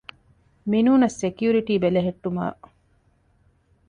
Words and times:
މިނޫނަސް 0.71 1.17
ސެކިއުރިޓީ 1.21 1.73
ބެލެހެއްޓުމާއި 1.83 2.57